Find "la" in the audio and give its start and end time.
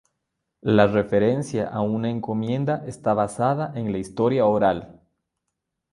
0.77-0.87, 3.91-3.99